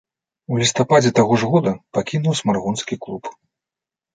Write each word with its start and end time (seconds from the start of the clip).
У 0.53 0.61
лістападзе 0.61 1.11
таго 1.19 1.37
ж 1.41 1.49
года 1.53 1.73
пакінуў 1.99 2.33
смаргонскі 2.41 2.95
клуб. 3.05 3.23